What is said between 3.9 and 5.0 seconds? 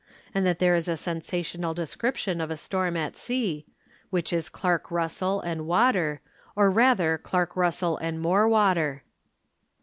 which is Clarke